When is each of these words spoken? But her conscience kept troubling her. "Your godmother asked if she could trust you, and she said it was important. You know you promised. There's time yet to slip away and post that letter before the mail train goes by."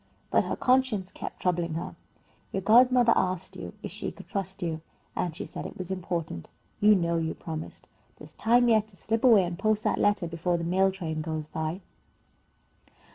But 0.31 0.45
her 0.45 0.55
conscience 0.55 1.11
kept 1.11 1.41
troubling 1.43 1.75
her. 1.75 1.95
"Your 2.51 2.63
godmother 2.63 3.13
asked 3.15 3.55
if 3.55 3.91
she 3.91 4.11
could 4.11 4.27
trust 4.27 4.63
you, 4.63 4.81
and 5.15 5.35
she 5.35 5.45
said 5.45 5.67
it 5.67 5.77
was 5.77 5.91
important. 5.91 6.49
You 6.79 6.95
know 6.95 7.17
you 7.17 7.35
promised. 7.35 7.87
There's 8.17 8.33
time 8.33 8.67
yet 8.67 8.87
to 8.87 8.95
slip 8.97 9.23
away 9.23 9.43
and 9.43 9.59
post 9.59 9.83
that 9.83 9.99
letter 9.99 10.25
before 10.27 10.57
the 10.57 10.63
mail 10.63 10.91
train 10.91 11.21
goes 11.21 11.45
by." 11.45 11.81